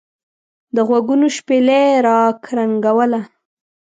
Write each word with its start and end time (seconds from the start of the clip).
دغوږونو 0.75 1.27
شپېلۍ 1.37 1.85
را 2.05 2.17
کرنګوله. 2.43 3.21